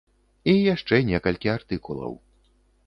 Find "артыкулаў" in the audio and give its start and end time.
1.59-2.19